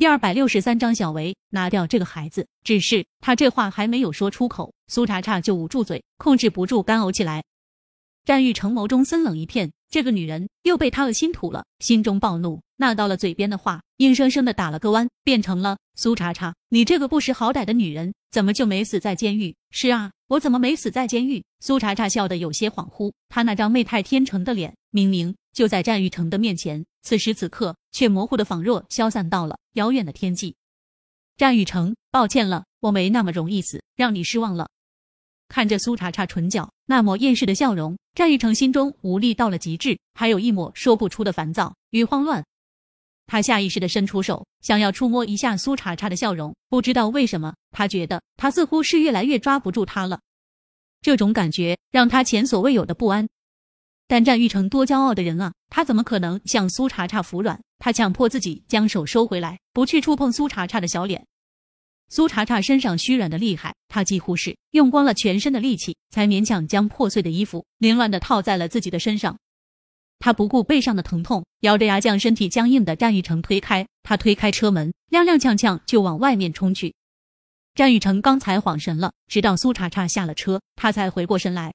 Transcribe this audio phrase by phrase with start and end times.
[0.00, 2.46] 第二百六十三章，小维拿掉这个孩子。
[2.64, 7.44] 只是他这话还没有说出口，苏茶茶就捂住嘴，控制不住干呕起来。
[8.24, 19.54] 战玉成眸中森冷一片，这个女人又被他恶心吐了，心中暴怒，那到了嘴边的话硬生生的打了个弯，变成了苏茶茶，你这个不识好歹的女人，怎么就没死在监狱？
[19.70, 21.44] 是啊，我怎么没死在监狱？
[21.60, 26.84] 苏茶茶笑得有些恍惚，她那张媚态天成的脸，明明就在战玉成的面前。
[27.02, 30.54] 此时此刻，却模糊的仿若消散到了遥远的天际。
[31.36, 34.68] 战玉成，抱歉了，我没那么容易死，让你失望了。
[35.48, 42.44] 看着苏茶茶唇角那抹厌世的笑容，战玉成心中无力到了极致，还有一抹说不出的烦躁与慌乱。
[43.26, 50.20] 他下意识的伸出手，想要触摸一下苏茶茶的笑容，不知道为什么，他觉得他似乎是越来越抓不住她了。
[51.00, 53.26] 这种感觉让他前所未有的不安。
[54.10, 57.60] 但战玉成多骄傲的人啊，他怎么可能向苏茶茶服软？
[57.78, 61.24] 他强迫自己将手收回来，不去触碰苏茶茶的小脸。
[62.08, 69.38] 苏茶茶身上虚软的厉害，他几乎是用光了全身的力气，才勉强将破碎的衣服凌乱的套在了自己的身上。
[70.18, 73.86] 他不顾背上的疼痛，咬着牙将身体僵硬的战玉成推开。
[74.02, 76.92] 他推开车门，踉踉跄跄就往外面冲去。
[77.76, 81.72] 战玉成刚才恍神了，直到苏茶茶下了车，他才回过神来。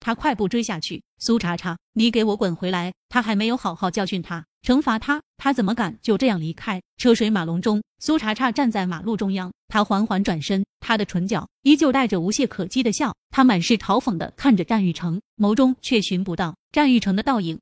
[0.00, 2.92] 他快步追下去，苏茶茶，你给我滚回来！
[3.08, 6.80] 他还没有好好教训他，惩罚他，他怎么敢就这样离开？
[6.96, 17.58] 车水马龙中，苏茶茶站在马路中央，他缓缓转身，他的唇角依旧带着无懈可击的笑，他满是嘲讽的看着战玉成，眸中却寻不到战玉成的倒影。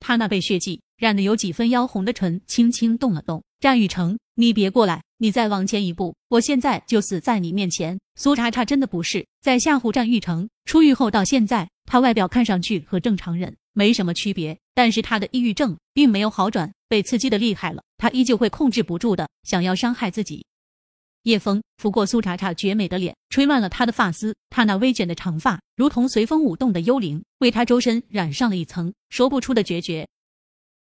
[0.00, 5.02] 他那被血迹染得有几分妖红的唇轻轻动了动，战玉成，你别过来！
[5.18, 7.98] 你再往前一步，我现在就死在你面前。
[8.16, 10.48] 苏茶茶真的不是在吓唬战玉成。
[10.64, 20.44] 出狱后到现在，他外表看上去和正常人没什么区别，但是他的抑郁症并没有好转，被刺激的厉害了，他依旧会控制不住的想要伤害自己。
[21.22, 30.06] 夜风拂过苏茶茶绝美的脸，吹乱了她的发丝，她那微卷的长发如同随风舞动的幽灵，为她周身染上了一层说不出的决绝。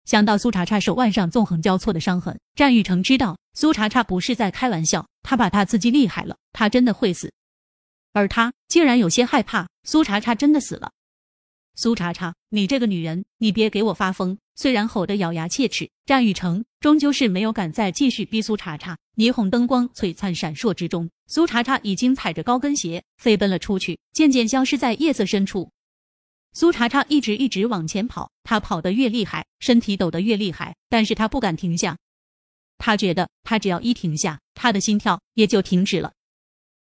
[0.04, 7.32] 想到苏茶茶手腕上纵横交错的伤痕，战玉成知道苏茶茶不是在开玩笑，他把他刺激厉害了，他真的会死。
[8.12, 10.90] 而他竟然有些害怕苏茶茶真的死了。
[11.76, 14.36] 苏茶茶，你这个女人，你别给我发疯！
[14.56, 18.98] 虽然吼得咬牙切齿，战玉成终究是没有敢再继续逼苏茶茶。
[19.16, 25.70] 霓虹灯光璀璨闪烁之中，苏茶茶已经踩着高跟鞋飞奔了出去，渐渐消失在夜色深处。
[26.52, 31.96] 苏茶茶一直一直往前跑，他跑得越厉害，身体抖得越厉害，但是他不敢停下。
[32.78, 36.12] 他觉得，他只要一停下，他的心跳也就停止了。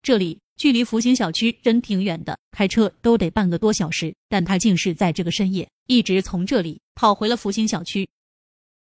[0.02, 8.08] 这里距离福星小区真挺远的，开车都得半个多小时，但他竟是在这个深夜，一直从这里跑回了福星小区。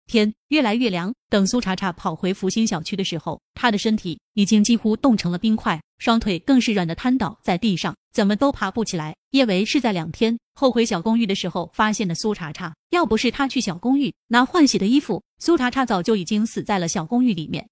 [0.07, 9.15] 天越来越凉，等苏茶茶跑回福星小区的时候，他的身体已经几乎冻成了冰块，双腿更是软的瘫倒在地上，怎么都爬不起来。
[9.31, 17.67] 叶维是在两天后回小公寓的时候发现的苏茶茶，要不是他去小公寓拿换洗的衣服，苏茶茶早就已经死在了小公寓里面。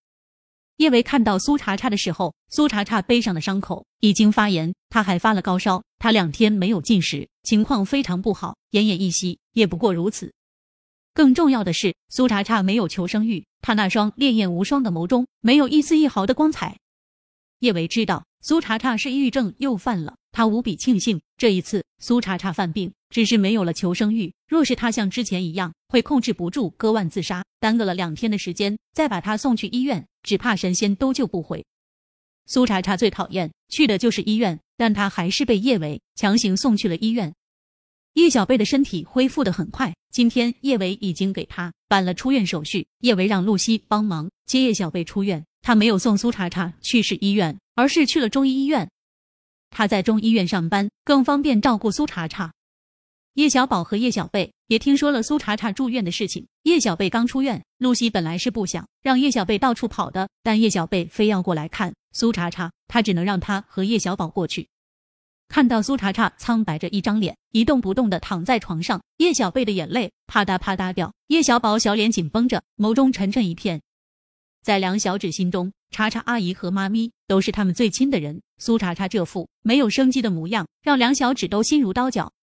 [0.77, 10.33] 叶维看到苏茶茶的时候，苏茶茶背上的伤口已经发炎，他还发了高烧，他两天没有进食，情况非常不好，奄奄一息，也不过如此。
[11.13, 16.77] 更重要的是，苏茶茶没有求生欲，她那双烈焰无双的眸中没有一丝一毫的光彩。
[17.59, 24.33] 叶维知道苏茶茶是抑郁症又犯了，他无比庆幸这一次苏茶茶犯病只是没有了求生欲。
[24.47, 31.65] 若是他像之前一样会控制不住割腕自杀，耽搁了两天的时间，再把他送去医院，只怕神仙都救不回。
[32.47, 37.33] 苏茶茶最讨厌去的就是医院，但他还是被叶维强行送去了医院。
[38.13, 42.85] 叶小贝的身体恢复的很快，今天叶维已经给他办了出院手续。
[42.99, 48.87] 叶维让露西帮忙接叶小贝出院，他没有送苏茶茶去市医院，而是去了中医医院。
[49.71, 52.53] 他在中医院上班，更方便照顾苏茶茶。
[53.33, 56.45] 叶小宝和叶小贝也听说了苏茶茶住院的事情。
[56.61, 64.67] 叶小贝刚出院，露西本来是不想让叶小贝到处跑的，但叶小贝非要过来看苏茶茶，他只能让他和叶小宝过去。
[65.53, 71.13] 看到苏茶茶苍白着一张脸，一动不动的躺在床上，叶小贝的眼泪啪嗒啪嗒掉。
[71.27, 73.79] 叶小宝小脸紧绷着，眸中沉沉一片。
[74.63, 78.41] 在梁小芷心中，茶茶阿姨和妈咪都是他们最亲的人。
[78.57, 82.33] 苏茶茶这副没有生机的模样，让梁小芷都心如刀绞。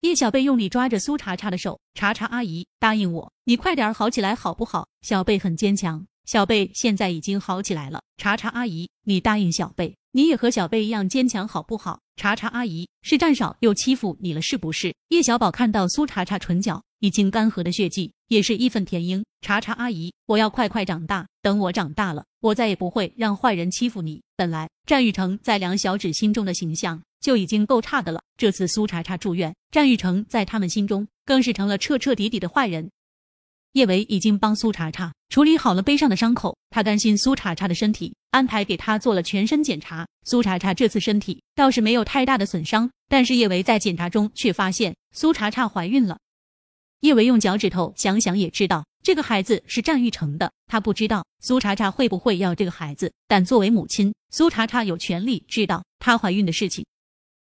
[0.00, 4.88] 叶小贝用力抓着苏茶茶的手，茶茶阿姨答应我，你快点好起来好不好？
[5.02, 8.02] 小贝很坚强，小贝现在已经好起来了。
[8.16, 9.94] 茶茶阿姨，你答应小贝。
[10.14, 11.98] 你也和小贝一样坚强，好不好？
[12.16, 14.94] 茶茶阿姨是战少又欺负你了，是不是？
[15.08, 19.24] 叶小宝看到苏茶茶唇角已经干涸的血迹，也是义愤填膺。
[19.40, 24.22] 查查阿姨，我要快快长大，等我长大了，我再也不会让坏人欺负你。
[24.36, 32.90] 本来战玉成在梁小芷心中的形象就已经够差的了，这次苏茶茶住院，战玉成在他们心中更是成了彻彻底底的坏人。
[33.72, 40.08] 叶维已经帮苏茶茶处理好了背上的伤口，他担心苏茶茶的身体，安排给他做了全身检查。
[40.24, 46.18] 苏茶茶这次身体倒是没有太大的损伤，但是叶维在检查中却发现苏茶茶怀孕了。
[47.00, 50.52] 叶维用脚趾头想想也知道，这个孩子是战玉成的。
[50.66, 56.84] 他不知道苏茶茶会不会要这个孩子，但作为母亲，苏茶茶有权利知道她怀孕的事情。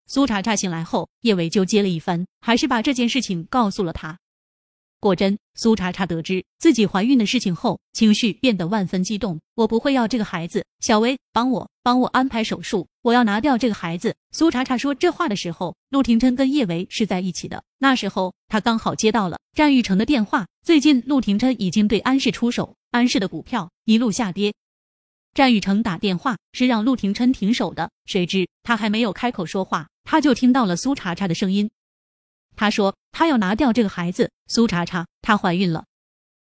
[0.07, 4.17] 苏茶茶醒来后，叶维就接了一番，还是把这件事情告诉了他。
[5.03, 9.41] 果真，苏茶茶得知自己怀孕的事情后，情绪变得万分激动。
[9.57, 14.15] 我不会要这个孩子，小薇，帮我，帮我安排手术，我要拿掉这个孩子。
[14.31, 17.65] 苏茶茶说这话的时候，陆廷琛跟叶维是在一起的。
[17.81, 24.55] 那时候他刚好接到了战玉成的电话，最近陆廷琛已经对安氏出手，安氏的股票一路下跌。
[25.35, 31.69] 战玉成打电话是让陆廷琛停手的，谁知他还没有开口说话，他就听到了苏茶茶的声音。
[32.57, 35.85] 他说：“他要拿掉这个孩子，苏茶茶，她怀孕了。”